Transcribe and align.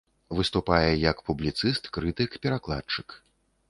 Выступае 0.37 0.87
як 1.11 1.21
публіцыст, 1.29 1.83
крытык, 1.99 2.31
перакладчык. 2.47 3.07